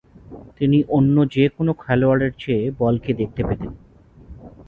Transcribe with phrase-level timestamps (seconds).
[0.57, 3.71] তিনি অন্য যে-কোন খেলোয়াড়ের চেয়ে বলকে দেখতে পেতেন।